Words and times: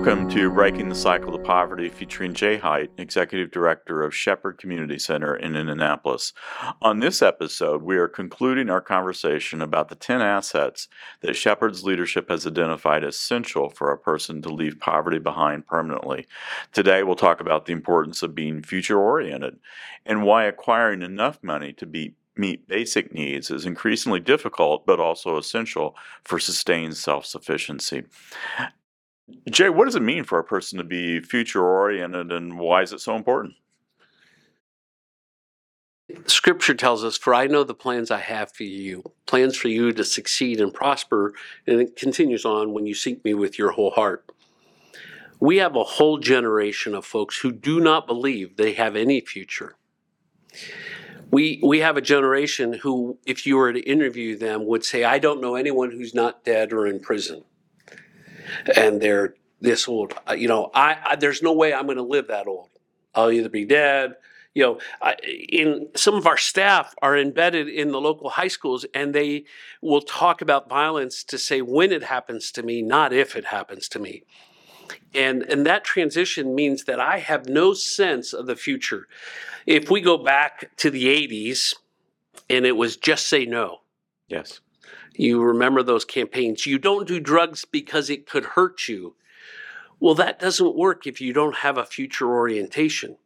Welcome 0.00 0.30
to 0.30 0.48
Breaking 0.48 0.88
the 0.88 0.94
Cycle 0.94 1.34
of 1.34 1.44
Poverty, 1.44 1.90
featuring 1.90 2.32
Jay 2.32 2.56
Height, 2.56 2.90
Executive 2.96 3.50
Director 3.50 4.02
of 4.02 4.16
Shepherd 4.16 4.56
Community 4.56 4.98
Center 4.98 5.36
in 5.36 5.54
Indianapolis. 5.54 6.32
On 6.80 7.00
this 7.00 7.20
episode, 7.20 7.82
we 7.82 7.98
are 7.98 8.08
concluding 8.08 8.70
our 8.70 8.80
conversation 8.80 9.60
about 9.60 9.90
the 9.90 9.94
10 9.94 10.22
assets 10.22 10.88
that 11.20 11.36
Shepherd's 11.36 11.84
leadership 11.84 12.30
has 12.30 12.46
identified 12.46 13.04
as 13.04 13.16
essential 13.16 13.68
for 13.68 13.92
a 13.92 13.98
person 13.98 14.40
to 14.40 14.48
leave 14.48 14.80
poverty 14.80 15.18
behind 15.18 15.66
permanently. 15.66 16.26
Today, 16.72 17.02
we'll 17.02 17.14
talk 17.14 17.42
about 17.42 17.66
the 17.66 17.74
importance 17.74 18.22
of 18.22 18.34
being 18.34 18.62
future 18.62 18.98
oriented 18.98 19.58
and 20.06 20.22
why 20.22 20.44
acquiring 20.44 21.02
enough 21.02 21.38
money 21.42 21.74
to 21.74 21.84
be 21.84 22.14
meet 22.36 22.66
basic 22.66 23.12
needs 23.12 23.50
is 23.50 23.66
increasingly 23.66 24.20
difficult 24.20 24.86
but 24.86 24.98
also 24.98 25.36
essential 25.36 25.94
for 26.24 26.38
sustained 26.38 26.96
self 26.96 27.26
sufficiency. 27.26 28.04
Jay, 29.50 29.68
what 29.68 29.86
does 29.86 29.96
it 29.96 30.02
mean 30.02 30.24
for 30.24 30.38
a 30.38 30.44
person 30.44 30.78
to 30.78 30.84
be 30.84 31.20
future 31.20 31.64
oriented 31.64 32.32
and 32.32 32.58
why 32.58 32.82
is 32.82 32.92
it 32.92 33.00
so 33.00 33.16
important? 33.16 33.54
Scripture 36.26 36.74
tells 36.74 37.04
us, 37.04 37.16
For 37.16 37.34
I 37.34 37.46
know 37.46 37.64
the 37.64 37.74
plans 37.74 38.10
I 38.10 38.18
have 38.18 38.52
for 38.52 38.64
you, 38.64 39.12
plans 39.26 39.56
for 39.56 39.68
you 39.68 39.92
to 39.92 40.04
succeed 40.04 40.60
and 40.60 40.74
prosper. 40.74 41.34
And 41.66 41.80
it 41.80 41.96
continues 41.96 42.44
on, 42.44 42.72
when 42.72 42.86
you 42.86 42.94
seek 42.94 43.24
me 43.24 43.34
with 43.34 43.58
your 43.58 43.72
whole 43.72 43.92
heart. 43.92 44.30
We 45.38 45.56
have 45.58 45.74
a 45.74 45.84
whole 45.84 46.18
generation 46.18 46.94
of 46.94 47.06
folks 47.06 47.38
who 47.38 47.52
do 47.52 47.80
not 47.80 48.06
believe 48.06 48.56
they 48.56 48.74
have 48.74 48.96
any 48.96 49.20
future. 49.20 49.76
We, 51.30 51.60
we 51.62 51.78
have 51.78 51.96
a 51.96 52.02
generation 52.02 52.74
who, 52.74 53.18
if 53.24 53.46
you 53.46 53.56
were 53.56 53.72
to 53.72 53.80
interview 53.80 54.36
them, 54.36 54.66
would 54.66 54.84
say, 54.84 55.04
I 55.04 55.18
don't 55.18 55.40
know 55.40 55.54
anyone 55.54 55.92
who's 55.92 56.12
not 56.12 56.44
dead 56.44 56.72
or 56.72 56.86
in 56.86 57.00
prison 57.00 57.44
and 58.76 59.00
they're 59.00 59.34
this 59.60 59.88
old. 59.88 60.14
You 60.36 60.48
know, 60.48 60.70
I, 60.74 60.96
I 61.04 61.16
there's 61.16 61.42
no 61.42 61.52
way 61.52 61.72
I'm 61.72 61.86
going 61.86 61.96
to 61.96 62.02
live 62.02 62.28
that 62.28 62.46
old. 62.46 62.68
I'll 63.14 63.30
either 63.30 63.48
be 63.48 63.64
dead. 63.64 64.14
You 64.54 64.64
know, 64.64 64.78
I, 65.00 65.14
in 65.22 65.88
some 65.94 66.14
of 66.14 66.26
our 66.26 66.36
staff 66.36 66.94
are 67.00 67.16
embedded 67.16 67.68
in 67.68 67.92
the 67.92 68.00
local 68.00 68.30
high 68.30 68.48
schools, 68.48 68.84
and 68.94 69.14
they 69.14 69.44
will 69.80 70.00
talk 70.00 70.42
about 70.42 70.68
violence 70.68 71.22
to 71.24 71.38
say 71.38 71.62
when 71.62 71.92
it 71.92 72.02
happens 72.02 72.50
to 72.52 72.62
me, 72.62 72.82
not 72.82 73.12
if 73.12 73.36
it 73.36 73.46
happens 73.46 73.88
to 73.90 74.00
me. 74.00 74.24
And 75.14 75.42
and 75.44 75.64
that 75.66 75.84
transition 75.84 76.54
means 76.54 76.84
that 76.84 76.98
I 76.98 77.18
have 77.18 77.48
no 77.48 77.74
sense 77.74 78.32
of 78.32 78.46
the 78.46 78.56
future. 78.56 79.06
If 79.66 79.88
we 79.90 80.00
go 80.00 80.18
back 80.18 80.76
to 80.78 80.90
the 80.90 81.04
80s, 81.04 81.74
and 82.48 82.66
it 82.66 82.76
was 82.76 82.96
just 82.96 83.28
say 83.28 83.44
no. 83.44 83.78
Yes. 84.28 84.60
You 85.20 85.42
remember 85.42 85.82
those 85.82 86.06
campaigns. 86.06 86.64
You 86.64 86.78
don't 86.78 87.06
do 87.06 87.20
drugs 87.20 87.66
because 87.66 88.08
it 88.08 88.26
could 88.26 88.46
hurt 88.46 88.88
you. 88.88 89.16
Well, 89.98 90.14
that 90.14 90.38
doesn't 90.38 90.74
work 90.74 91.06
if 91.06 91.20
you 91.20 91.34
don't 91.34 91.56
have 91.56 91.76
a 91.76 91.84
future 91.84 92.26
orientation. 92.26 93.18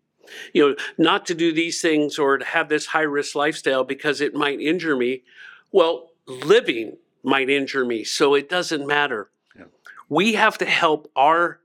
You 0.53 0.71
know, 0.71 0.77
not 0.99 1.25
to 1.27 1.37
do 1.37 1.53
these 1.53 1.81
things 1.81 2.19
or 2.19 2.39
to 2.39 2.45
have 2.45 2.69
this 2.69 2.87
high 2.87 3.03
risk 3.03 3.37
lifestyle 3.37 3.85
because 3.85 4.21
it 4.21 4.35
might 4.35 4.61
injure 4.61 4.97
me. 4.97 5.23
Well, 5.71 6.11
living 6.27 6.97
might 7.23 7.49
injure 7.49 7.85
me, 7.85 8.03
so 8.03 8.35
it 8.35 8.49
doesn't 8.49 8.85
matter. 8.85 9.31
Yeah. 9.57 9.67
We 10.09 10.33
have 10.33 10.59
to 10.59 10.67
help 10.67 11.09
our 11.15 11.61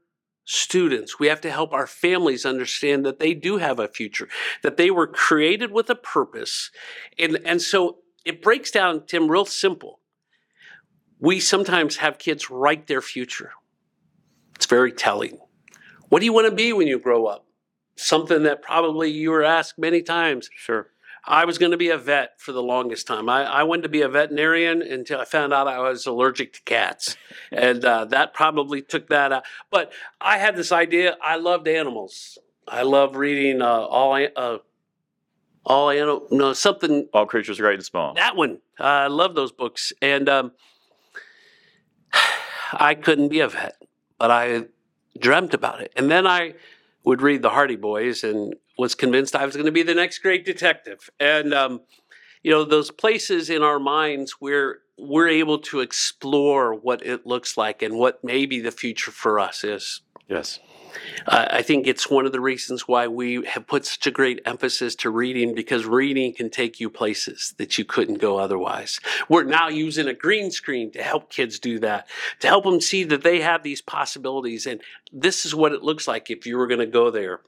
students, 0.45 1.17
we 1.17 1.25
have 1.25 1.41
to 1.41 1.51
help 1.51 1.73
our 1.73 1.87
families 1.87 2.45
understand 2.45 3.03
that 3.03 3.17
they 3.17 3.33
do 3.33 3.57
have 3.57 3.79
a 3.79 3.87
future, 3.87 4.27
that 4.61 4.77
they 4.77 4.91
were 4.91 5.07
created 5.07 5.71
with 5.71 5.89
a 5.89 5.95
purpose. 5.95 6.69
And, 7.17 7.39
and 7.45 7.63
so 7.63 7.97
it 8.25 8.43
breaks 8.43 8.69
down, 8.69 9.07
Tim, 9.07 9.31
real 9.31 9.45
simple 9.45 9.99
we 11.19 11.39
sometimes 11.39 11.97
have 11.97 12.17
kids 12.17 12.49
write 12.49 12.87
their 12.87 13.01
future. 13.01 13.51
It's 14.55 14.65
very 14.65 14.91
telling. 14.91 15.39
What 16.09 16.19
do 16.19 16.25
you 16.25 16.33
want 16.33 16.49
to 16.49 16.55
be 16.55 16.73
when 16.73 16.87
you 16.87 16.99
grow 16.99 17.25
up? 17.25 17.45
Something 17.95 18.43
that 18.43 18.61
probably 18.61 19.11
you 19.11 19.31
were 19.31 19.43
asked 19.43 19.77
many 19.77 20.01
times. 20.01 20.49
Sure. 20.55 20.87
I 21.25 21.45
was 21.45 21.57
going 21.57 21.71
to 21.71 21.77
be 21.77 21.89
a 21.89 21.97
vet 21.97 22.39
for 22.39 22.53
the 22.53 22.63
longest 22.63 23.05
time. 23.05 23.29
I, 23.29 23.43
I 23.43 23.63
wanted 23.63 23.83
to 23.83 23.89
be 23.89 24.01
a 24.01 24.09
veterinarian 24.09 24.81
until 24.81 25.19
I 25.19 25.25
found 25.25 25.53
out 25.53 25.67
I 25.67 25.79
was 25.79 26.05
allergic 26.05 26.53
to 26.53 26.61
cats. 26.63 27.17
and 27.51 27.83
uh, 27.83 28.05
that 28.05 28.33
probably 28.33 28.81
took 28.81 29.09
that 29.09 29.31
out. 29.31 29.43
But 29.69 29.91
I 30.19 30.37
had 30.37 30.55
this 30.55 30.71
idea 30.71 31.17
I 31.21 31.35
loved 31.35 31.67
animals. 31.67 32.37
I 32.67 32.83
love 32.83 33.15
reading 33.15 33.61
uh, 33.61 33.65
all 33.65 34.27
uh, 34.35 34.57
all 35.65 35.89
animal, 35.89 36.27
no 36.31 36.53
something. 36.53 37.07
All 37.13 37.25
creatures 37.25 37.59
great 37.59 37.75
and 37.75 37.85
small. 37.85 38.13
That 38.13 38.35
one, 38.35 38.59
uh, 38.79 38.83
I 38.83 39.07
love 39.07 39.35
those 39.35 39.51
books, 39.51 39.91
and 40.01 40.29
um, 40.29 40.51
I 42.73 42.95
couldn't 42.95 43.29
be 43.29 43.39
a 43.39 43.47
vet, 43.47 43.81
but 44.17 44.31
I 44.31 44.65
dreamt 45.19 45.53
about 45.53 45.81
it. 45.81 45.91
And 45.95 46.09
then 46.09 46.27
I 46.27 46.53
would 47.03 47.21
read 47.21 47.41
the 47.41 47.49
Hardy 47.49 47.75
Boys 47.75 48.23
and 48.23 48.55
was 48.77 48.95
convinced 48.95 49.35
I 49.35 49.45
was 49.45 49.55
going 49.55 49.65
to 49.65 49.71
be 49.71 49.83
the 49.83 49.95
next 49.95 50.19
great 50.19 50.45
detective. 50.45 51.09
And 51.19 51.53
um, 51.53 51.81
you 52.43 52.51
know, 52.51 52.63
those 52.63 52.91
places 52.91 53.49
in 53.49 53.61
our 53.61 53.79
minds 53.79 54.35
where 54.39 54.79
we're 54.97 55.27
able 55.27 55.59
to 55.59 55.79
explore 55.79 56.73
what 56.73 57.05
it 57.05 57.25
looks 57.25 57.57
like 57.57 57.81
and 57.81 57.95
what 57.95 58.23
maybe 58.23 58.59
the 58.59 58.71
future 58.71 59.11
for 59.11 59.39
us 59.39 59.63
is. 59.63 60.01
Yes. 60.27 60.59
Uh, 61.27 61.47
I 61.49 61.61
think 61.61 61.87
it's 61.87 62.09
one 62.09 62.25
of 62.25 62.31
the 62.31 62.39
reasons 62.39 62.87
why 62.87 63.07
we 63.07 63.45
have 63.45 63.67
put 63.67 63.85
such 63.85 64.07
a 64.07 64.11
great 64.11 64.41
emphasis 64.45 64.95
to 64.95 65.09
reading 65.09 65.55
because 65.55 65.85
reading 65.85 66.33
can 66.33 66.49
take 66.49 66.79
you 66.79 66.89
places 66.89 67.53
that 67.57 67.77
you 67.77 67.85
couldn't 67.85 68.19
go 68.19 68.37
otherwise. 68.37 68.99
We're 69.27 69.43
now 69.43 69.67
using 69.69 70.07
a 70.07 70.13
green 70.13 70.51
screen 70.51 70.91
to 70.91 71.03
help 71.03 71.29
kids 71.29 71.59
do 71.59 71.79
that, 71.79 72.07
to 72.39 72.47
help 72.47 72.63
them 72.63 72.81
see 72.81 73.03
that 73.05 73.23
they 73.23 73.41
have 73.41 73.63
these 73.63 73.81
possibilities. 73.81 74.65
And 74.65 74.81
this 75.11 75.45
is 75.45 75.55
what 75.55 75.73
it 75.73 75.83
looks 75.83 76.07
like 76.07 76.29
if 76.29 76.45
you 76.45 76.57
were 76.57 76.67
going 76.67 76.79
to 76.79 76.85
go 76.85 77.11
there. 77.11 77.41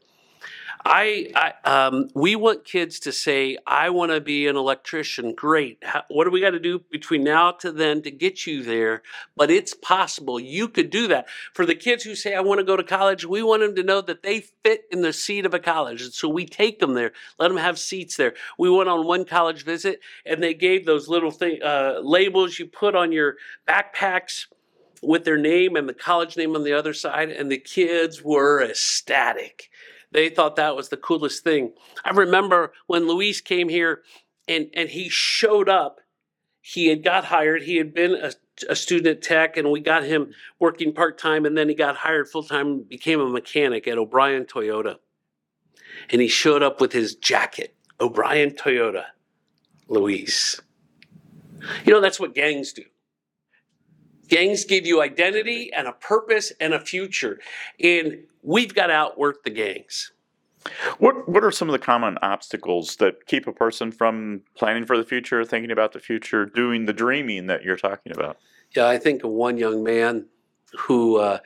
I, 0.84 1.31
I 1.36 1.69
um, 1.69 2.09
we 2.16 2.36
want 2.36 2.66
kids 2.66 3.00
to 3.02 3.12
say, 3.12 3.58
"I 3.68 3.90
want 3.90 4.12
to 4.12 4.22
be 4.22 4.47
an 4.47 4.56
electrician." 4.56 5.36
Great. 5.36 5.78
How, 5.84 6.03
what 6.09 6.24
do 6.25 6.31
we 6.31 6.42
got 6.42 6.52
to 6.52 6.59
do 6.59 6.80
between 6.92 7.24
now 7.24 7.52
to 7.52 7.72
then 7.72 8.02
to 8.03 8.12
get 8.12 8.47
you 8.47 8.64
there? 8.64 9.03
But 9.36 9.52
it's 9.52 9.74
possible. 9.74 10.40
You 10.40 10.68
could 10.68 10.90
do 10.90 11.08
that. 11.08 11.28
For 11.53 11.66
the 11.66 11.75
kids 11.75 12.03
who 12.03 12.16
say, 12.16 12.34
"I 12.34 12.41
want 12.41 12.59
to 12.59 12.66
go 12.66 12.75
to 12.75 12.84
college," 12.84 13.25
we 13.25 13.44
want 13.44 13.62
them 13.62 13.75
to 13.75 13.84
know 13.84 14.02
that 14.02 14.24
they 14.24 14.41
fit 14.41 14.86
in 14.91 15.02
the 15.02 15.14
seat 15.14 15.46
of 15.46 15.53
a 15.53 15.59
college, 15.59 16.02
and 16.02 16.14
so 16.14 16.28
we 16.28 16.46
take 16.46 16.80
them 16.80 16.94
there, 16.94 17.12
let 17.38 17.50
them 17.50 17.58
have 17.58 17.78
seats 17.78 18.18
there. 18.18 18.34
We 18.58 18.70
went 18.70 18.90
on 18.90 19.06
one 19.06 19.25
college 19.25 19.64
visit, 19.64 20.00
and 20.25 20.41
they 20.41 20.53
gave 20.53 20.86
those 20.86 21.08
little 21.08 21.31
thing 21.31 21.62
uh, 21.64 22.00
labels 22.02 22.58
you 22.58 22.66
put 22.66 22.96
on 22.96 23.12
your 23.12 23.38
backpacks 23.68 24.46
with 25.02 25.25
their 25.25 25.38
name 25.38 25.75
and 25.75 25.90
the 25.90 25.94
college 25.94 26.38
name 26.38 26.56
on 26.56 26.64
the 26.64 26.74
other 26.74 26.94
side, 26.94 27.30
and 27.30 27.52
the 27.52 27.58
kids 27.58 28.24
were 28.24 28.62
ecstatic 28.64 29.71
they 30.11 30.29
thought 30.29 30.55
that 30.57 30.75
was 30.75 30.89
the 30.89 30.97
coolest 30.97 31.44
thing. 31.44 31.73
I 32.03 32.11
remember 32.11 32.73
when 32.88 33.07
Luis 33.07 33.41
came 33.41 33.69
here 33.69 34.01
and, 34.47 34.69
and 34.73 34.89
he 34.89 35.09
showed 35.09 35.69
up. 35.69 36.01
He 36.61 36.88
had 36.88 37.03
got 37.03 37.25
hired. 37.25 37.63
He 37.63 37.77
had 37.77 37.94
been 37.94 38.13
a, 38.13 38.33
a 38.69 38.75
student 38.75 39.07
at 39.07 39.22
Tech, 39.23 39.57
and 39.57 39.72
we 39.72 39.79
got 39.79 40.03
him 40.03 40.33
working 40.59 40.94
part 40.94 41.17
time. 41.17 41.45
And 41.45 41.57
then 41.57 41.69
he 41.69 41.75
got 41.75 41.95
hired 41.95 42.29
full 42.29 42.44
time, 42.44 42.67
and 42.67 42.89
became 42.89 43.19
a 43.19 43.27
mechanic 43.27 43.88
at 43.88 43.97
O'Brien 43.97 44.45
Toyota. 44.45 44.97
And 46.09 46.22
he 46.22 46.28
showed 46.28 46.61
up 46.61 46.79
with 46.79 46.91
his 46.91 47.16
jacket, 47.16 47.73
O'Brien 47.99 48.51
Toyota, 48.51 49.05
Luis. 49.88 50.61
You 51.83 51.93
know, 51.93 52.01
that's 52.01 52.19
what 52.19 52.35
gangs 52.35 52.73
do. 52.73 52.83
Gangs 54.31 54.64
give 54.64 54.86
you 54.86 55.02
identity 55.02 55.72
and 55.75 55.90
a 55.90 55.92
purpose 55.92 56.53
and 56.62 56.74
a 56.74 56.80
future. 56.80 57.40
And 57.84 58.24
we've 58.42 58.74
got 58.74 58.88
to 58.88 58.94
outwork 58.94 59.44
the 59.44 59.50
gangs. 59.50 60.14
What 61.00 61.28
what 61.28 61.44
are 61.44 61.52
some 61.52 61.68
of 61.68 61.74
the 61.74 61.80
common 61.80 62.18
obstacles 62.22 62.96
that 62.97 63.25
keep 63.25 63.46
a 63.46 63.52
person 63.52 63.91
from 63.91 64.44
planning 64.55 64.85
for 64.85 64.96
the 64.96 65.03
future, 65.03 65.44
thinking 65.44 65.72
about 65.72 65.91
the 65.91 66.00
future, 66.00 66.46
doing 66.46 66.85
the 66.85 66.94
dreaming 66.94 67.47
that 67.47 67.64
you're 67.64 67.78
talking 67.78 68.14
about? 68.14 68.38
Yeah, 68.73 68.88
I 68.88 69.00
think 69.00 69.23
of 69.23 69.32
one 69.32 69.58
young 69.58 69.84
man 69.84 70.28
who 70.78 71.17
uh, 71.17 71.40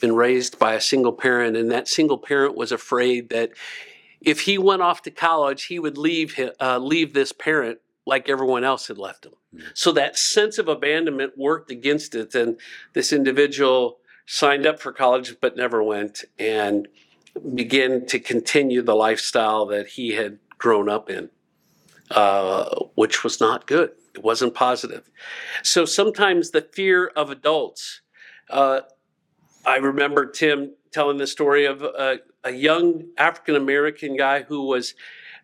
been 0.00 0.16
raised 0.16 0.58
by 0.58 0.74
a 0.74 0.80
single 0.80 1.12
parent, 1.12 1.56
and 1.56 1.70
that 1.70 1.86
single 1.86 2.18
parent 2.18 2.56
was 2.56 2.72
afraid 2.72 3.28
that 3.28 3.50
if 4.20 4.40
he 4.40 4.58
went 4.58 4.82
off 4.82 5.02
to 5.02 5.10
college, 5.10 5.64
he 5.64 5.78
would 5.78 5.98
leave 5.98 6.34
uh, 6.60 6.78
leave 6.78 7.12
this 7.12 7.30
parent 7.30 7.78
like 8.06 8.28
everyone 8.28 8.64
else 8.64 8.88
had 8.88 8.98
left 8.98 9.26
him. 9.26 9.32
Mm-hmm. 9.54 9.66
So 9.74 9.92
that 9.92 10.18
sense 10.18 10.58
of 10.58 10.68
abandonment 10.68 11.34
worked 11.36 11.70
against 11.70 12.14
it, 12.14 12.34
and 12.34 12.58
this 12.92 13.12
individual 13.12 13.98
signed 14.26 14.66
up 14.66 14.80
for 14.80 14.92
college 14.92 15.36
but 15.40 15.56
never 15.56 15.82
went, 15.82 16.24
and 16.38 16.88
began 17.54 18.06
to 18.06 18.18
continue 18.18 18.82
the 18.82 18.94
lifestyle 18.94 19.66
that 19.66 19.88
he 19.88 20.10
had 20.10 20.38
grown 20.58 20.88
up 20.88 21.08
in, 21.08 21.30
uh, 22.10 22.64
which 22.94 23.24
was 23.24 23.40
not 23.40 23.66
good. 23.66 23.92
It 24.14 24.22
wasn't 24.22 24.54
positive. 24.54 25.10
So 25.62 25.84
sometimes 25.84 26.50
the 26.50 26.60
fear 26.60 27.06
of 27.16 27.30
adults. 27.30 28.02
Uh, 28.50 28.82
I 29.64 29.76
remember 29.76 30.26
Tim 30.26 30.74
telling 30.90 31.16
the 31.16 31.26
story 31.26 31.64
of 31.64 31.82
a, 31.82 32.18
a 32.44 32.50
young 32.50 33.08
African 33.16 33.56
American 33.56 34.16
guy 34.16 34.42
who 34.42 34.66
was 34.66 34.94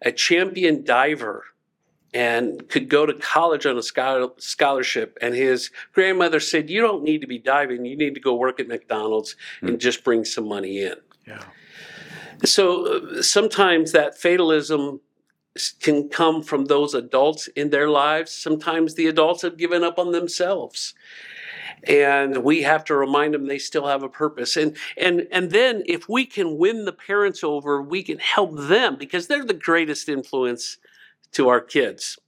a 0.03 0.13
champion 0.13 0.85
diver 0.85 1.45
and 2.15 2.69
could 2.69 2.89
go 2.89 3.05
to 3.05 3.13
college 3.15 3.67
on 3.67 3.77
a 3.77 3.83
scholarship. 3.83 5.19
And 5.21 5.35
his 5.35 5.71
grandmother 5.93 6.41
said, 6.41 6.71
You 6.71 6.81
don't 6.81 7.03
need 7.03 7.21
to 7.21 7.27
be 7.27 7.39
diving, 7.39 7.85
you 7.85 7.97
need 7.97 8.15
to 8.15 8.21
go 8.21 8.35
work 8.35 8.61
at 8.61 8.69
McDonald's 8.69 9.37
mm. 9.63 9.69
and 9.69 9.81
just 9.81 10.05
bring 10.05 10.25
some 10.25 10.49
money 10.49 10.83
in. 10.83 10.95
Yeah. 11.27 11.45
So 12.45 12.87
uh, 12.87 13.23
sometimes 13.23 13.93
that 13.93 14.17
fatalism 14.19 15.01
can 15.81 16.09
come 16.09 16.43
from 16.43 16.67
those 16.67 16.95
adults 16.95 17.49
in 17.49 17.71
their 17.71 17.91
lives. 17.91 18.33
Sometimes 18.33 18.95
the 18.95 19.07
adults 19.07 19.43
have 19.43 19.57
given 19.57 19.83
up 19.83 19.99
on 19.99 20.13
themselves. 20.13 20.95
And 21.85 22.43
we 22.43 22.63
have 22.63 22.85
to 22.85 22.97
remind 22.97 23.35
them 23.35 23.47
they 23.47 23.59
still 23.59 23.87
have 23.87 24.03
a 24.03 24.09
purpose. 24.09 24.57
And 24.57 24.77
and 24.97 25.29
and 25.31 25.51
then 25.51 25.85
if 25.87 26.09
we 26.09 26.27
can 26.27 26.59
win 26.59 26.87
the 26.87 26.93
parents 26.93 27.45
over, 27.45 27.81
we 27.81 28.03
can 28.03 28.19
help 28.19 28.57
them 28.57 28.97
because 28.97 29.29
they're 29.29 29.45
the 29.45 29.55
greatest 29.55 30.09
influence 30.09 30.79
to 31.33 31.49
our 31.49 31.61
kids. 31.61 32.19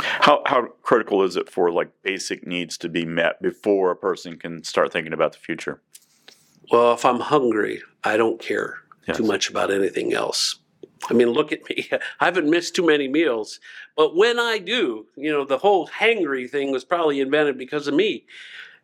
How 0.00 0.42
how 0.46 0.68
critical 0.82 1.22
is 1.22 1.36
it 1.36 1.48
for 1.48 1.70
like 1.70 1.90
basic 2.02 2.46
needs 2.46 2.76
to 2.78 2.88
be 2.88 3.04
met 3.04 3.40
before 3.40 3.90
a 3.90 3.96
person 3.96 4.36
can 4.36 4.64
start 4.64 4.92
thinking 4.92 5.12
about 5.12 5.32
the 5.32 5.38
future? 5.38 5.80
Well, 6.70 6.94
if 6.94 7.04
I'm 7.04 7.20
hungry, 7.20 7.82
I 8.02 8.16
don't 8.16 8.40
care 8.40 8.78
yes. 9.06 9.16
too 9.16 9.24
much 9.24 9.48
about 9.50 9.70
anything 9.70 10.12
else. 10.12 10.56
I 11.10 11.14
mean, 11.14 11.28
look 11.28 11.52
at 11.52 11.68
me. 11.68 11.88
I 12.20 12.24
haven't 12.24 12.48
missed 12.48 12.74
too 12.74 12.86
many 12.86 13.08
meals, 13.08 13.60
but 13.96 14.16
when 14.16 14.38
I 14.38 14.58
do, 14.58 15.06
you 15.16 15.30
know, 15.30 15.44
the 15.44 15.58
whole 15.58 15.88
hangry 15.88 16.48
thing 16.48 16.72
was 16.72 16.84
probably 16.84 17.20
invented 17.20 17.58
because 17.58 17.86
of 17.86 17.94
me. 17.94 18.24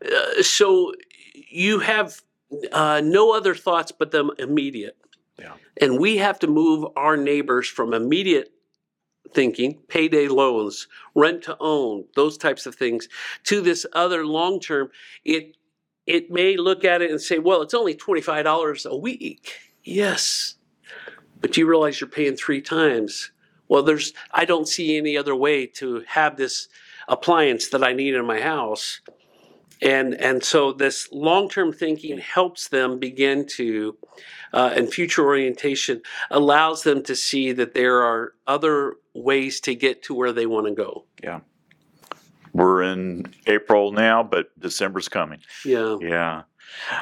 Uh, 0.05 0.43
so 0.43 0.93
you 1.33 1.81
have 1.81 2.21
uh, 2.73 3.01
no 3.05 3.35
other 3.35 3.55
thoughts 3.55 3.93
but 3.93 4.11
the 4.11 4.27
immediate. 4.39 4.97
Yeah. 5.39 5.55
And 5.81 5.99
we 5.99 6.17
have 6.17 6.39
to 6.41 6.47
move 6.47 6.87
our 6.97 7.17
neighbors 7.17 7.69
from 7.69 7.95
immediate 7.95 8.53
thinking, 9.35 9.79
payday 9.89 10.29
loans, 10.29 10.89
rent 11.15 11.43
to 11.45 11.57
own, 11.61 12.05
those 12.15 12.37
types 12.39 12.67
of 12.67 12.75
things, 12.75 13.09
to 13.45 13.61
this 13.61 13.87
other 13.93 14.25
long 14.25 14.61
term. 14.61 14.91
It 15.25 15.57
it 16.07 16.31
may 16.31 16.57
look 16.57 16.85
at 16.85 17.03
it 17.03 17.11
and 17.11 17.21
say, 17.21 17.39
well, 17.39 17.61
it's 17.61 17.75
only 17.75 17.95
$25 17.95 18.87
a 18.87 18.97
week. 18.97 19.53
Yes. 19.85 20.55
But 21.41 21.59
you 21.59 21.67
realize 21.67 22.01
you're 22.01 22.09
paying 22.09 22.35
three 22.35 22.63
times. 22.63 23.31
Well, 23.69 23.83
there's 23.83 24.15
I 24.33 24.47
don't 24.47 24.67
see 24.67 24.97
any 24.97 25.17
other 25.19 25.37
way 25.37 25.67
to 25.67 26.03
have 26.07 26.37
this 26.37 26.69
appliance 27.09 27.69
that 27.69 27.85
I 27.85 27.93
need 27.93 28.15
in 28.15 28.27
my 28.27 28.41
house. 28.41 29.01
And 29.81 30.15
and 30.15 30.43
so 30.43 30.73
this 30.73 31.09
long-term 31.13 31.73
thinking 31.73 32.19
helps 32.19 32.69
them 32.69 32.99
begin 32.99 33.47
to 33.57 33.97
uh, 34.53 34.73
and 34.75 34.93
future 34.93 35.25
orientation 35.25 36.03
allows 36.31 36.83
them 36.83 37.03
to 37.05 37.15
see 37.15 37.53
that 37.53 37.75
there 37.75 38.03
are 38.03 38.35
other 38.47 38.97
ways 39.15 39.61
to 39.61 39.75
get 39.75 40.03
to 40.05 40.15
where 40.15 40.33
they 40.33 40.47
want 40.47 40.67
to 40.67 40.75
go. 40.75 41.05
Yeah. 41.23 41.41
We're 42.53 42.83
in 42.83 43.33
April 43.47 43.93
now, 43.93 44.23
but 44.23 44.59
December's 44.59 45.09
coming. 45.09 45.41
Yeah. 45.65 45.99
Yeah. 46.01 46.43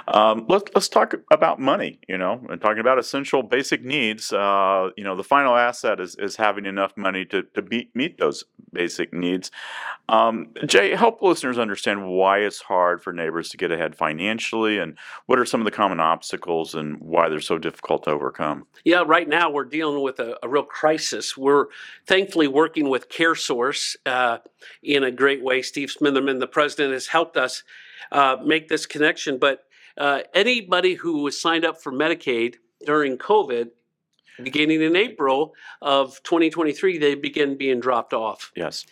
Um, 0.08 0.46
let's 0.48 0.70
let's 0.74 0.88
talk 0.88 1.14
about 1.30 1.60
money. 1.60 1.98
You 2.08 2.18
know, 2.18 2.40
and 2.48 2.60
talking 2.60 2.80
about 2.80 2.98
essential 2.98 3.42
basic 3.42 3.84
needs. 3.84 4.32
Uh, 4.32 4.90
you 4.96 5.04
know, 5.04 5.16
the 5.16 5.24
final 5.24 5.56
asset 5.56 6.00
is 6.00 6.16
is 6.16 6.36
having 6.36 6.66
enough 6.66 6.96
money 6.96 7.24
to 7.26 7.42
to 7.42 7.62
meet 7.62 7.94
meet 7.94 8.18
those 8.18 8.44
basic 8.72 9.12
needs. 9.12 9.50
Um, 10.08 10.50
Jay, 10.66 10.94
help 10.94 11.22
listeners 11.22 11.58
understand 11.58 12.06
why 12.06 12.38
it's 12.38 12.60
hard 12.60 13.02
for 13.02 13.12
neighbors 13.12 13.48
to 13.50 13.56
get 13.56 13.72
ahead 13.72 13.96
financially, 13.96 14.78
and 14.78 14.96
what 15.26 15.38
are 15.38 15.44
some 15.46 15.60
of 15.60 15.64
the 15.64 15.70
common 15.70 16.00
obstacles, 16.00 16.74
and 16.74 17.00
why 17.00 17.28
they're 17.28 17.40
so 17.40 17.58
difficult 17.58 18.04
to 18.04 18.10
overcome. 18.10 18.66
Yeah, 18.84 19.02
right 19.06 19.28
now 19.28 19.50
we're 19.50 19.64
dealing 19.64 20.02
with 20.02 20.20
a, 20.20 20.36
a 20.42 20.48
real 20.48 20.62
crisis. 20.62 21.36
We're 21.36 21.66
thankfully 22.06 22.48
working 22.48 22.88
with 22.88 23.08
CareSource 23.08 23.96
uh, 24.04 24.38
in 24.82 25.02
a 25.04 25.10
great 25.10 25.42
way. 25.42 25.62
Steve 25.62 25.88
Smitherman, 25.88 26.40
the 26.40 26.46
president, 26.46 26.92
has 26.92 27.08
helped 27.08 27.36
us 27.36 27.64
uh, 28.12 28.36
make 28.44 28.68
this 28.68 28.86
connection. 28.86 29.38
But 29.38 29.60
uh, 29.96 30.20
anybody 30.34 30.94
who 30.94 31.22
was 31.22 31.40
signed 31.40 31.64
up 31.64 31.82
for 31.82 31.92
Medicaid 31.92 32.56
during 32.84 33.18
COVID, 33.18 33.70
beginning 34.42 34.82
in 34.82 34.96
April 34.96 35.54
of 35.80 36.22
2023, 36.22 36.98
they 36.98 37.14
begin 37.14 37.56
being 37.56 37.80
dropped 37.80 38.12
off. 38.12 38.52
Yes. 38.54 38.86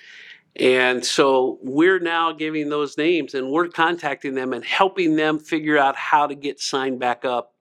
And 0.57 1.05
so 1.05 1.59
we're 1.63 1.99
now 1.99 2.33
giving 2.33 2.69
those 2.69 2.97
names 2.97 3.35
and 3.35 3.51
we're 3.51 3.69
contacting 3.69 4.35
them 4.35 4.53
and 4.53 4.65
helping 4.65 5.17
them 5.17 5.39
figure 5.39 5.77
out 5.77 5.97
how 5.97 6.27
to 6.27 6.35
get 6.35 6.61
signed 6.61 7.01
back 7.01 7.25
up. 7.25 7.54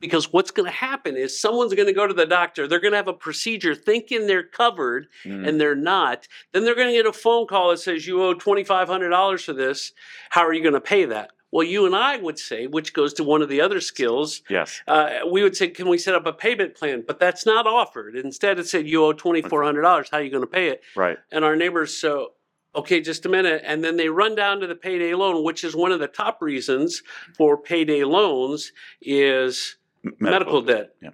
Because 0.00 0.32
what's 0.32 0.50
going 0.50 0.70
to 0.70 0.76
happen 0.76 1.16
is 1.16 1.38
someone's 1.38 1.74
going 1.74 1.88
to 1.88 1.92
go 1.92 2.06
to 2.06 2.14
the 2.14 2.26
doctor, 2.26 2.66
they're 2.66 2.80
going 2.80 2.92
to 2.92 2.98
have 2.98 3.08
a 3.08 3.12
procedure 3.12 3.74
thinking 3.74 4.26
they're 4.26 4.42
covered 4.42 5.08
mm. 5.24 5.46
and 5.46 5.60
they're 5.60 5.74
not. 5.74 6.28
Then 6.52 6.64
they're 6.64 6.74
going 6.74 6.88
to 6.88 6.94
get 6.94 7.06
a 7.06 7.12
phone 7.12 7.46
call 7.46 7.70
that 7.70 7.78
says, 7.78 8.06
You 8.06 8.22
owe 8.22 8.34
$2,500 8.34 9.44
for 9.44 9.52
this. 9.52 9.92
How 10.30 10.42
are 10.42 10.52
you 10.52 10.62
going 10.62 10.74
to 10.74 10.80
pay 10.80 11.04
that? 11.06 11.30
Well, 11.52 11.66
you 11.66 11.84
and 11.84 11.94
I 11.94 12.16
would 12.16 12.38
say, 12.38 12.66
which 12.66 12.94
goes 12.94 13.12
to 13.14 13.24
one 13.24 13.42
of 13.42 13.50
the 13.50 13.60
other 13.60 13.80
skills. 13.80 14.40
Yes. 14.48 14.80
Uh, 14.88 15.18
we 15.30 15.42
would 15.42 15.54
say, 15.54 15.68
can 15.68 15.86
we 15.86 15.98
set 15.98 16.14
up 16.14 16.24
a 16.24 16.32
payment 16.32 16.74
plan? 16.74 17.04
But 17.06 17.20
that's 17.20 17.44
not 17.44 17.66
offered. 17.66 18.16
Instead, 18.16 18.58
it 18.58 18.66
said 18.66 18.88
you 18.88 19.04
owe 19.04 19.12
twenty 19.12 19.42
four 19.42 19.62
hundred 19.62 19.82
dollars. 19.82 20.08
How 20.10 20.16
are 20.16 20.22
you 20.22 20.30
going 20.30 20.42
to 20.42 20.46
pay 20.46 20.68
it? 20.68 20.80
Right. 20.96 21.18
And 21.30 21.44
our 21.44 21.54
neighbors, 21.54 21.94
so 21.94 22.32
okay, 22.74 23.00
just 23.00 23.26
a 23.26 23.28
minute, 23.28 23.62
and 23.64 23.82
then 23.82 23.96
they 23.96 24.08
run 24.08 24.34
down 24.34 24.60
to 24.60 24.66
the 24.66 24.74
payday 24.74 25.14
loan, 25.14 25.44
which 25.44 25.64
is 25.64 25.76
one 25.76 25.92
of 25.92 26.00
the 26.00 26.08
top 26.08 26.40
reasons 26.40 27.02
for 27.36 27.56
payday 27.56 28.04
loans 28.04 28.72
is 29.00 29.76
medical, 30.02 30.60
medical 30.60 30.62
debt. 30.62 30.94
Yeah. 31.00 31.10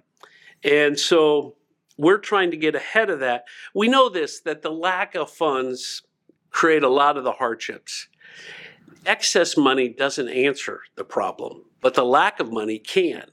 And 0.63 0.99
so 0.99 1.55
we're 1.97 2.17
trying 2.17 2.51
to 2.51 2.57
get 2.57 2.75
ahead 2.75 3.09
of 3.09 3.19
that. 3.19 3.45
We 3.73 3.87
know 3.87 4.09
this 4.09 4.39
that 4.41 4.61
the 4.61 4.71
lack 4.71 5.15
of 5.15 5.29
funds 5.29 6.03
create 6.51 6.83
a 6.83 6.89
lot 6.89 7.17
of 7.17 7.23
the 7.23 7.33
hardships 7.33 8.07
excess 9.05 9.57
money 9.57 9.89
doesn't 9.89 10.29
answer 10.29 10.81
the 10.95 11.03
problem, 11.03 11.63
but 11.81 11.93
the 11.93 12.03
lack 12.03 12.39
of 12.39 12.51
money 12.51 12.79
can 12.79 13.25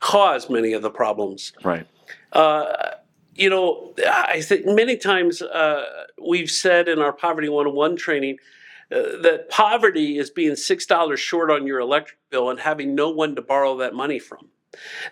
cause 0.00 0.50
many 0.50 0.72
of 0.72 0.82
the 0.82 0.90
problems. 0.90 1.52
Right. 1.62 1.86
Uh, 2.32 2.96
you 3.34 3.48
know, 3.48 3.94
I 4.06 4.40
think 4.40 4.66
many 4.66 4.96
times 4.96 5.40
uh, 5.42 5.84
we've 6.20 6.50
said 6.50 6.88
in 6.88 6.98
our 6.98 7.12
Poverty 7.12 7.48
101 7.48 7.96
training 7.96 8.38
uh, 8.90 9.22
that 9.22 9.48
poverty 9.48 10.18
is 10.18 10.30
being 10.30 10.52
$6 10.52 11.16
short 11.16 11.50
on 11.50 11.66
your 11.66 11.80
electric 11.80 12.18
bill 12.30 12.50
and 12.50 12.60
having 12.60 12.94
no 12.94 13.10
one 13.10 13.34
to 13.36 13.42
borrow 13.42 13.76
that 13.78 13.94
money 13.94 14.18
from. 14.18 14.50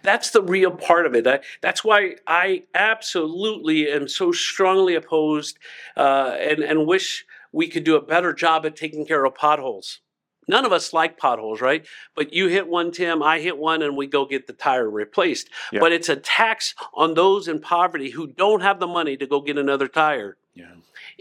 That's 0.02 0.30
the 0.30 0.42
real 0.42 0.70
part 0.70 1.06
of 1.06 1.14
it. 1.14 1.26
I, 1.26 1.40
that's 1.60 1.84
why 1.84 2.16
I 2.26 2.64
absolutely 2.74 3.88
am 3.88 4.08
so 4.08 4.32
strongly 4.32 4.94
opposed 4.94 5.58
uh, 5.96 6.36
and, 6.38 6.60
and 6.60 6.86
wish 6.86 7.24
we 7.52 7.68
could 7.68 7.84
do 7.84 7.96
a 7.96 8.02
better 8.02 8.32
job 8.32 8.64
at 8.66 8.76
taking 8.76 9.06
care 9.06 9.24
of 9.24 9.34
potholes. 9.34 10.00
None 10.50 10.64
of 10.64 10.72
us 10.72 10.92
like 10.92 11.16
potholes, 11.16 11.60
right? 11.60 11.86
But 12.16 12.32
you 12.32 12.48
hit 12.48 12.66
one, 12.66 12.90
Tim, 12.90 13.22
I 13.22 13.38
hit 13.38 13.56
one, 13.56 13.82
and 13.82 13.96
we 13.96 14.08
go 14.08 14.26
get 14.26 14.48
the 14.48 14.52
tire 14.52 14.90
replaced. 14.90 15.48
Yep. 15.70 15.80
But 15.80 15.92
it's 15.92 16.08
a 16.08 16.16
tax 16.16 16.74
on 16.92 17.14
those 17.14 17.46
in 17.46 17.60
poverty 17.60 18.10
who 18.10 18.26
don't 18.26 18.60
have 18.60 18.80
the 18.80 18.88
money 18.88 19.16
to 19.16 19.28
go 19.28 19.40
get 19.40 19.58
another 19.58 19.86
tire. 19.86 20.38
Yeah. 20.54 20.72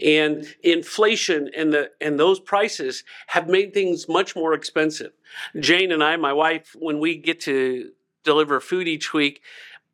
And 0.04 0.52
inflation 0.64 1.48
and 1.56 1.72
the 1.72 1.92
and 2.00 2.18
those 2.18 2.40
prices 2.40 3.04
have 3.28 3.48
made 3.48 3.72
things 3.72 4.08
much 4.08 4.34
more 4.34 4.52
expensive. 4.52 5.12
Jane 5.60 5.92
and 5.92 6.02
I, 6.02 6.16
my 6.16 6.32
wife, 6.32 6.74
when 6.76 6.98
we 6.98 7.16
get 7.16 7.38
to 7.42 7.92
deliver 8.24 8.58
food 8.58 8.88
each 8.88 9.12
week, 9.12 9.42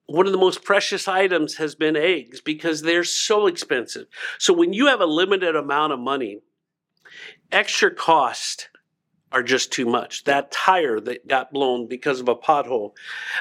one 0.07 0.25
of 0.25 0.33
the 0.33 0.38
most 0.38 0.64
precious 0.64 1.07
items 1.07 1.57
has 1.57 1.75
been 1.75 1.95
eggs 1.95 2.40
because 2.40 2.81
they're 2.81 3.05
so 3.05 3.47
expensive. 3.47 4.07
So 4.38 4.55
when 4.55 4.73
you 4.73 4.87
have 4.87 5.02
a 5.02 5.07
limited 5.07 5.55
amount 5.55 5.93
of 5.93 5.99
money, 5.99 6.40
extra 7.52 7.95
cost 7.95 8.71
are 9.33 9.42
just 9.42 9.73
too 9.73 9.87
much. 9.87 10.25
That 10.25 10.52
tire 10.52 11.00
that 11.00 11.26
got 11.26 11.52
blown 11.52 11.88
because 11.88 12.21
of 12.21 12.28
a 12.28 12.37
pothole, 12.37 12.92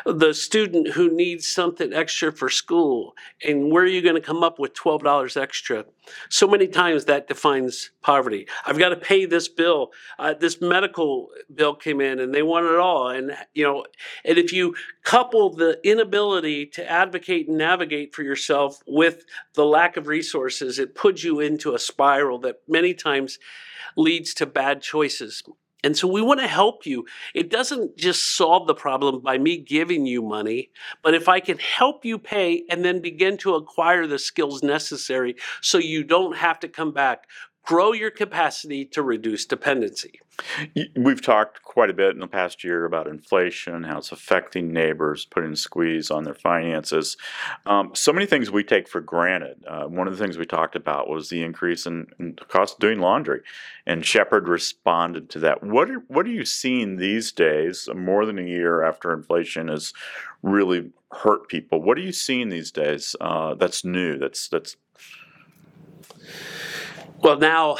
the 0.06 0.34
student 0.34 0.90
who 0.90 1.16
needs 1.16 1.48
something 1.48 1.94
extra 1.94 2.32
for 2.32 2.50
school, 2.50 3.14
and 3.44 3.72
where 3.72 3.84
are 3.84 3.88
you 3.88 4.02
going 4.02 4.16
to 4.16 4.22
come 4.22 4.44
up 4.44 4.58
with 4.58 4.74
$12 4.74 5.40
extra? 5.40 5.86
So 6.30 6.48
many 6.48 6.68
times 6.68 7.06
that 7.06 7.28
defines 7.28 7.92
poverty. 8.02 8.48
I've 8.66 8.80
got 8.80 8.90
to 8.90 8.96
pay 8.96 9.26
this 9.26 9.48
bill. 9.48 9.92
Uh, 10.18 10.34
this 10.34 10.60
medical 10.60 11.30
bill 11.54 11.76
came 11.76 12.02
in 12.02 12.20
and 12.20 12.34
they 12.34 12.44
want 12.44 12.66
it 12.66 12.78
all. 12.78 13.10
And, 13.10 13.36
you 13.54 13.64
know, 13.64 13.86
and 14.24 14.38
if 14.38 14.52
you 14.52 14.76
couple 15.04 15.52
the 15.52 15.80
inability 15.84 16.66
to 16.68 16.90
advocate 16.90 17.48
and 17.48 17.58
navigate 17.58 18.16
for 18.16 18.24
yourself 18.24 18.82
with 18.88 19.24
the 19.54 19.66
lack 19.66 19.98
of 19.98 20.08
resources, 20.08 20.80
it 20.80 20.96
puts 20.96 21.24
you 21.24 21.40
into 21.40 21.76
a 21.76 21.80
spiral 21.80 22.40
that 22.40 22.62
many 22.68 22.94
times 22.94 23.38
leads 23.96 24.34
to 24.36 24.46
bad 24.46 24.82
choices. 24.82 25.44
And 25.86 25.96
so 25.96 26.08
we 26.08 26.24
want 26.24 26.40
to 26.40 26.48
help 26.48 26.88
you. 26.88 27.06
It 27.36 27.52
doesn't 27.52 27.96
just 27.96 28.36
solve 28.36 28.66
the 28.66 28.74
problem 28.74 29.20
by 29.20 29.38
me 29.38 29.56
giving 29.56 30.08
you 30.08 30.24
money, 30.24 30.72
but 31.04 31.14
if 31.14 31.30
I 31.30 31.40
can 31.40 31.60
help 31.60 32.04
you 32.04 32.18
pay 32.18 32.64
and 32.72 32.84
then 32.84 33.02
begin 33.02 33.38
to 33.38 33.54
acquire 33.54 34.08
the 34.08 34.18
skills 34.18 34.64
necessary 34.64 35.36
so 35.62 35.78
you 35.78 36.04
don't 36.04 36.38
have 36.38 36.60
to 36.62 36.68
come 36.68 36.92
back 36.92 37.28
grow 37.66 37.94
your 37.94 38.12
capacity 38.12 38.86
to 38.86 39.02
reduce 39.02 39.46
dependency. 39.46 40.20
We've 40.96 41.22
talked 41.22 41.64
quite 41.64 41.90
a 41.90 41.94
bit 41.94 42.12
in 42.12 42.20
the 42.20 42.28
past 42.28 42.64
year 42.64 42.86
about 42.86 43.08
inflation, 43.08 43.84
how 43.84 44.00
it's 44.00 44.12
affecting 44.12 44.72
neighbors, 44.72 45.26
putting 45.26 45.54
a 45.54 45.56
squeeze 45.56 46.12
on 46.12 46.26
their 46.26 46.34
finances. 46.34 47.18
Um, 47.66 47.92
so 47.94 48.12
many 48.12 48.26
things 48.26 48.52
we 48.52 48.64
take 48.64 48.88
for 48.88 49.02
granted. 49.02 49.64
Uh, 49.66 49.86
one 49.86 50.08
of 50.08 50.18
the 50.18 50.24
things 50.24 50.38
we 50.38 50.46
talked 50.46 50.76
about 50.76 51.08
was 51.08 51.30
the 51.30 51.42
increase 51.42 51.86
in, 51.86 52.08
in, 52.20 52.36
the 52.36 52.46
cost 52.46 52.76
of 52.76 52.80
doing 52.80 53.00
laundry, 53.00 53.42
and 53.86 54.06
Shepherd 54.06 54.48
responded 54.48 55.30
to 55.32 55.40
that. 55.40 55.64
What 55.64 55.90
are, 55.90 56.04
what 56.08 56.26
are 56.26 56.32
you 56.32 56.46
seeing 56.46 56.98
these 56.98 57.32
days, 57.32 57.88
more 57.96 58.26
than 58.26 58.38
a 58.38 58.44
year 58.44 58.84
after 58.84 59.14
inflation 59.14 59.70
has 59.70 59.94
really 60.44 60.92
hurt 61.12 61.48
people? 61.48 61.82
What 61.82 61.98
are 61.98 62.02
you 62.02 62.12
seeing 62.12 62.50
these 62.50 62.72
days 62.72 63.16
uh, 63.22 63.56
that's 63.56 63.86
new? 63.86 64.18
That's 64.18 64.50
that's 64.50 64.76
well 67.26 67.40
now. 67.40 67.78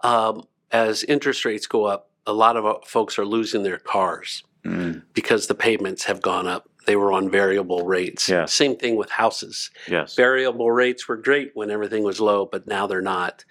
Um, 0.00 0.46
as 0.72 1.04
interest 1.04 1.44
rates 1.44 1.66
go 1.66 1.84
up, 1.84 2.10
a 2.26 2.32
lot 2.32 2.56
of 2.56 2.66
uh, 2.66 2.74
folks 2.84 3.18
are 3.18 3.24
losing 3.24 3.62
their 3.62 3.78
cars 3.78 4.42
mm. 4.64 5.02
because 5.12 5.46
the 5.46 5.54
payments 5.54 6.04
have 6.04 6.20
gone 6.20 6.48
up. 6.48 6.68
They 6.86 6.96
were 6.96 7.12
on 7.12 7.30
variable 7.30 7.86
rates. 7.86 8.28
Same 8.46 8.76
thing 8.76 8.96
with 8.96 9.10
houses. 9.10 9.70
Yes. 9.86 10.16
Variable 10.16 10.70
rates 10.72 11.06
were 11.06 11.16
great 11.16 11.52
when 11.54 11.70
everything 11.70 12.02
was 12.02 12.20
low, 12.20 12.44
but 12.44 12.66
now 12.66 12.88
they're 12.88 13.00
not. 13.00 13.44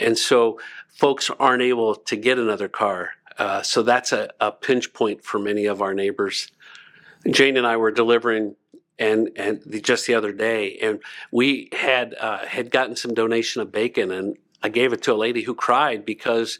And 0.00 0.18
so 0.18 0.58
folks 0.88 1.30
aren't 1.38 1.62
able 1.62 1.94
to 1.94 2.16
get 2.16 2.40
another 2.40 2.66
car. 2.68 3.10
Uh, 3.38 3.62
so 3.62 3.82
that's 3.82 4.10
a, 4.10 4.30
a 4.40 4.50
pinch 4.50 4.92
point 4.92 5.22
for 5.22 5.38
many 5.38 5.66
of 5.66 5.80
our 5.80 5.94
neighbors. 5.94 6.50
Jane 7.30 7.56
and 7.56 7.66
I 7.66 7.76
were 7.76 7.92
delivering 7.92 8.56
and 8.98 9.30
and 9.36 9.62
the, 9.64 9.80
just 9.80 10.06
the 10.06 10.14
other 10.14 10.32
day, 10.32 10.78
and 10.78 11.00
we 11.30 11.68
had 11.72 12.14
uh, 12.20 12.44
had 12.46 12.70
gotten 12.70 12.94
some 12.94 13.14
donation 13.14 13.62
of 13.62 13.72
bacon, 13.72 14.10
and 14.10 14.36
I 14.62 14.68
gave 14.68 14.92
it 14.92 15.02
to 15.02 15.12
a 15.12 15.14
lady 15.14 15.42
who 15.42 15.54
cried 15.54 16.04
because 16.04 16.58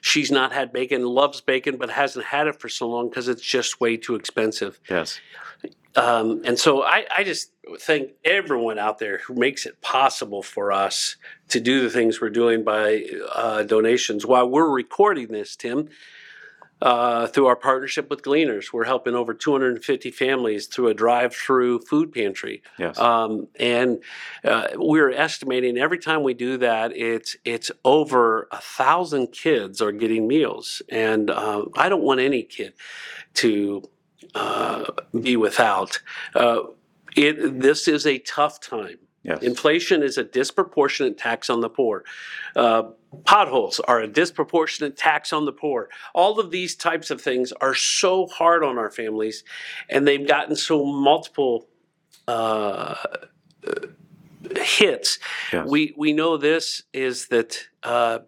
she's 0.00 0.30
not 0.30 0.52
had 0.52 0.72
bacon, 0.72 1.04
loves 1.04 1.40
bacon, 1.40 1.76
but 1.76 1.90
hasn't 1.90 2.26
had 2.26 2.46
it 2.46 2.60
for 2.60 2.68
so 2.68 2.88
long 2.88 3.08
because 3.08 3.28
it's 3.28 3.42
just 3.42 3.80
way 3.80 3.96
too 3.96 4.14
expensive. 4.14 4.80
Yes. 4.90 5.20
Um, 5.94 6.42
and 6.44 6.58
so 6.58 6.82
I, 6.82 7.04
I, 7.14 7.22
just 7.22 7.52
thank 7.80 8.12
everyone 8.24 8.78
out 8.78 8.98
there 8.98 9.18
who 9.18 9.34
makes 9.34 9.66
it 9.66 9.82
possible 9.82 10.42
for 10.42 10.72
us 10.72 11.16
to 11.48 11.60
do 11.60 11.82
the 11.82 11.90
things 11.90 12.18
we're 12.18 12.30
doing 12.30 12.64
by 12.64 13.04
uh, 13.34 13.64
donations. 13.64 14.24
While 14.24 14.48
we're 14.48 14.70
recording 14.70 15.28
this, 15.28 15.54
Tim, 15.54 15.90
uh, 16.82 17.28
through 17.28 17.46
our 17.46 17.54
partnership 17.54 18.10
with 18.10 18.22
Gleaners. 18.22 18.72
We're 18.72 18.84
helping 18.84 19.14
over 19.14 19.32
250 19.32 20.10
families 20.10 20.66
through 20.66 20.88
a 20.88 20.94
drive-through 20.94 21.78
food 21.82 22.12
pantry. 22.12 22.60
Yes. 22.76 22.98
Um, 22.98 23.46
and 23.58 24.02
uh, 24.44 24.68
we're 24.74 25.12
estimating 25.12 25.78
every 25.78 25.98
time 25.98 26.24
we 26.24 26.34
do 26.34 26.58
that, 26.58 26.94
it's 26.96 27.36
it's 27.44 27.70
over 27.84 28.48
a 28.50 28.60
thousand 28.60 29.28
kids 29.28 29.80
are 29.80 29.92
getting 29.92 30.26
meals, 30.26 30.82
and 30.88 31.30
uh, 31.30 31.66
I 31.76 31.88
don't 31.88 32.02
want 32.02 32.18
any 32.20 32.42
kid 32.42 32.72
to 33.34 33.88
uh, 34.34 34.84
be 35.20 35.36
without. 35.36 36.00
Uh, 36.34 36.62
it, 37.14 37.60
this 37.60 37.86
is 37.86 38.06
a 38.06 38.18
tough 38.18 38.60
time. 38.60 38.98
Yes. 39.22 39.42
Inflation 39.42 40.02
is 40.02 40.18
a 40.18 40.24
disproportionate 40.24 41.16
tax 41.16 41.48
on 41.48 41.60
the 41.60 41.68
poor. 41.68 42.04
Uh, 42.56 42.90
potholes 43.24 43.78
are 43.80 44.00
a 44.00 44.08
disproportionate 44.08 44.96
tax 44.96 45.32
on 45.32 45.44
the 45.44 45.52
poor. 45.52 45.88
All 46.12 46.40
of 46.40 46.50
these 46.50 46.74
types 46.74 47.10
of 47.10 47.20
things 47.20 47.52
are 47.60 47.74
so 47.74 48.26
hard 48.26 48.64
on 48.64 48.78
our 48.78 48.90
families, 48.90 49.44
and 49.88 50.06
they've 50.08 50.26
gotten 50.26 50.56
so 50.56 50.84
multiple 50.84 51.68
uh, 52.26 52.96
hits. 54.56 55.18
Yes. 55.52 55.68
We 55.68 55.94
we 55.96 56.12
know 56.12 56.36
this 56.36 56.82
is 56.92 57.28
that 57.28 57.58
uh, 57.84 58.20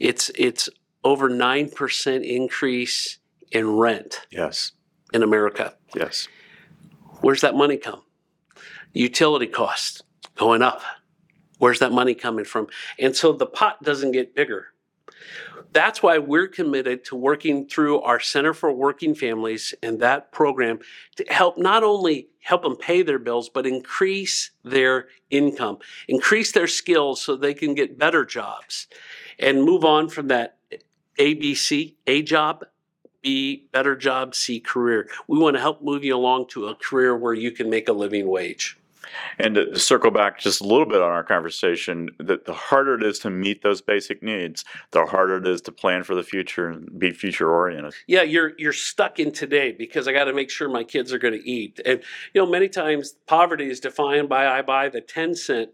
it's 0.00 0.30
it's 0.34 0.68
over 1.04 1.28
nine 1.28 1.70
percent 1.70 2.24
increase 2.24 3.18
in 3.52 3.76
rent. 3.76 4.26
Yes. 4.30 4.72
In 5.14 5.22
America. 5.22 5.74
Yes. 5.94 6.26
Where's 7.20 7.42
that 7.42 7.54
money 7.54 7.76
come? 7.76 8.02
Utility 8.92 9.46
costs 9.46 10.02
going 10.36 10.62
up. 10.62 10.82
Where's 11.58 11.78
that 11.78 11.92
money 11.92 12.14
coming 12.14 12.44
from? 12.44 12.66
And 12.98 13.14
so 13.14 13.32
the 13.32 13.46
pot 13.46 13.82
doesn't 13.82 14.12
get 14.12 14.34
bigger. 14.34 14.66
That's 15.72 16.02
why 16.02 16.18
we're 16.18 16.48
committed 16.48 17.04
to 17.06 17.16
working 17.16 17.66
through 17.66 18.00
our 18.02 18.20
Center 18.20 18.52
for 18.52 18.72
Working 18.72 19.14
Families 19.14 19.74
and 19.82 20.00
that 20.00 20.32
program 20.32 20.80
to 21.16 21.24
help 21.28 21.56
not 21.56 21.82
only 21.82 22.28
help 22.40 22.62
them 22.62 22.76
pay 22.76 23.02
their 23.02 23.18
bills, 23.18 23.48
but 23.48 23.66
increase 23.66 24.50
their 24.64 25.08
income, 25.30 25.78
increase 26.08 26.52
their 26.52 26.66
skills 26.66 27.22
so 27.22 27.36
they 27.36 27.54
can 27.54 27.74
get 27.74 27.98
better 27.98 28.24
jobs 28.24 28.86
and 29.38 29.62
move 29.62 29.84
on 29.84 30.08
from 30.08 30.28
that 30.28 30.58
ABC, 31.18 31.94
A 32.06 32.22
job, 32.22 32.64
B, 33.22 33.68
better 33.72 33.96
job, 33.96 34.34
C, 34.34 34.60
career. 34.60 35.08
We 35.28 35.38
want 35.38 35.56
to 35.56 35.60
help 35.60 35.82
move 35.82 36.04
you 36.04 36.16
along 36.16 36.48
to 36.48 36.66
a 36.66 36.74
career 36.74 37.16
where 37.16 37.34
you 37.34 37.50
can 37.50 37.70
make 37.70 37.88
a 37.88 37.92
living 37.92 38.26
wage. 38.26 38.76
And 39.38 39.54
to 39.54 39.78
circle 39.78 40.10
back 40.10 40.38
just 40.38 40.60
a 40.60 40.64
little 40.64 40.86
bit 40.86 41.02
on 41.02 41.10
our 41.10 41.24
conversation, 41.24 42.10
that 42.18 42.44
the 42.44 42.52
harder 42.52 42.94
it 42.94 43.02
is 43.02 43.18
to 43.20 43.30
meet 43.30 43.62
those 43.62 43.80
basic 43.80 44.22
needs, 44.22 44.64
the 44.90 45.06
harder 45.06 45.38
it 45.38 45.46
is 45.46 45.60
to 45.62 45.72
plan 45.72 46.04
for 46.04 46.14
the 46.14 46.22
future 46.22 46.68
and 46.68 46.98
be 46.98 47.12
future 47.12 47.50
oriented. 47.50 47.94
Yeah, 48.06 48.22
you're 48.22 48.52
you're 48.58 48.72
stuck 48.72 49.18
in 49.18 49.32
today 49.32 49.72
because 49.72 50.06
I 50.06 50.12
got 50.12 50.24
to 50.24 50.32
make 50.32 50.50
sure 50.50 50.68
my 50.68 50.84
kids 50.84 51.12
are 51.12 51.18
going 51.18 51.34
to 51.34 51.50
eat. 51.50 51.80
And 51.84 52.02
you 52.32 52.40
know, 52.40 52.50
many 52.50 52.68
times 52.68 53.14
poverty 53.26 53.70
is 53.70 53.80
defined 53.80 54.28
by 54.28 54.46
I 54.46 54.62
buy 54.62 54.88
the 54.88 55.00
ten 55.00 55.34
cent 55.34 55.70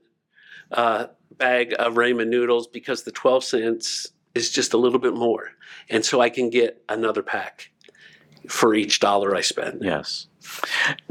uh, 0.73 1.06
bag 1.37 1.75
of 1.78 1.94
ramen 1.94 2.28
noodles 2.28 2.66
because 2.66 3.02
the 3.02 3.12
twelve 3.12 3.44
cents 3.44 4.08
is 4.35 4.50
just 4.50 4.73
a 4.73 4.78
little 4.78 5.00
bit 5.00 5.14
more, 5.14 5.50
and 5.90 6.04
so 6.04 6.20
I 6.20 6.30
can 6.30 6.49
get 6.50 6.82
another 6.88 7.23
pack 7.23 7.70
for 8.49 8.75
each 8.75 9.00
dollar 9.00 9.35
I 9.35 9.40
spend. 9.40 9.82
Yes. 9.82 10.27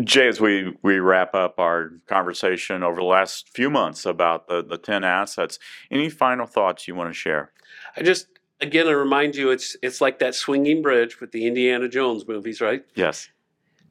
Jay, 0.04 0.28
as 0.28 0.40
we, 0.40 0.74
we 0.82 1.00
wrap 1.00 1.36
up 1.36 1.60
our 1.60 1.92
conversation 2.08 2.84
over 2.84 2.98
the 3.02 3.06
last 3.06 3.50
few 3.50 3.70
months 3.70 4.06
about 4.06 4.48
the, 4.48 4.64
the 4.64 4.78
10 4.78 5.04
assets, 5.04 5.60
any 5.92 6.10
final 6.10 6.46
thoughts 6.46 6.88
you 6.88 6.96
want 6.96 7.10
to 7.10 7.14
share? 7.14 7.52
I 7.96 8.04
just, 8.04 8.28
again, 8.62 8.88
I 8.88 8.92
remind 8.92 9.36
you, 9.36 9.52
it's, 9.52 9.76
it's 9.82 10.02
like 10.02 10.20
that 10.20 10.36
swinging 10.36 10.82
bridge 10.82 11.20
with 11.20 11.32
the 11.32 11.46
Indiana 11.46 11.88
Jones 11.88 12.28
movies, 12.28 12.62
right? 12.62 12.84
Yes. 12.96 13.30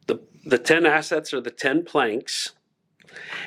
The, 0.07 0.21
the 0.45 0.59
10 0.59 0.87
assets 0.87 1.35
are 1.35 1.41
the 1.41 1.51
10 1.51 1.85
planks 1.85 2.53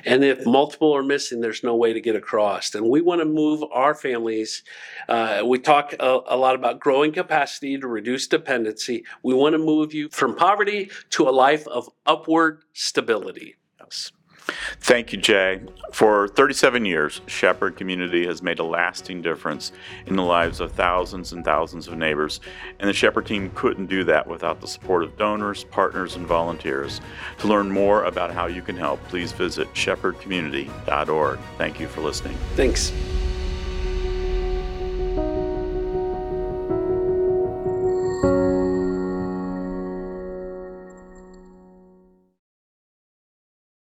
and 0.05 0.23
if 0.23 0.45
multiple 0.45 0.95
are 0.95 1.03
missing, 1.03 1.41
there's 1.41 1.63
no 1.63 1.75
way 1.75 1.93
to 1.93 2.01
get 2.01 2.15
across. 2.15 2.75
And 2.75 2.89
we 2.89 3.01
want 3.01 3.21
to 3.21 3.25
move 3.25 3.63
our 3.71 3.95
families. 3.95 4.63
Uh, 5.07 5.43
we 5.45 5.59
talk 5.59 5.93
a, 5.99 6.19
a, 6.27 6.37
lot 6.37 6.55
about 6.55 6.79
growing 6.79 7.11
capacity 7.11 7.77
to 7.77 7.87
reduce 7.87 8.27
dependency. 8.27 9.03
We 9.23 9.33
want 9.33 9.53
to 9.53 9.59
move 9.59 9.93
you 9.93 10.09
from 10.09 10.35
poverty 10.35 10.91
to 11.11 11.27
a 11.27 11.31
life 11.31 11.67
of 11.67 11.89
upward 12.05 12.63
stability. 12.73 13.55
Yes. 13.79 14.11
Thank 14.81 15.11
you, 15.11 15.19
Jay. 15.19 15.61
For 15.91 16.27
37 16.27 16.85
years, 16.85 17.21
Shepherd 17.27 17.75
Community 17.75 18.25
has 18.27 18.41
made 18.41 18.59
a 18.59 18.63
lasting 18.63 19.21
difference 19.21 19.71
in 20.05 20.15
the 20.15 20.23
lives 20.23 20.59
of 20.59 20.71
thousands 20.71 21.33
and 21.33 21.43
thousands 21.43 21.87
of 21.87 21.97
neighbors, 21.97 22.39
and 22.79 22.87
the 22.87 22.93
Shepherd 22.93 23.25
team 23.25 23.51
couldn't 23.55 23.87
do 23.87 24.03
that 24.03 24.27
without 24.27 24.61
the 24.61 24.67
support 24.67 25.03
of 25.03 25.17
donors, 25.17 25.63
partners, 25.65 26.15
and 26.15 26.27
volunteers. 26.27 27.01
To 27.39 27.47
learn 27.47 27.71
more 27.71 28.03
about 28.03 28.31
how 28.31 28.47
you 28.47 28.61
can 28.61 28.77
help, 28.77 29.03
please 29.07 29.31
visit 29.31 29.71
shepherdcommunity.org. 29.73 31.39
Thank 31.57 31.79
you 31.79 31.87
for 31.87 32.01
listening. 32.01 32.37
Thanks. 32.55 32.91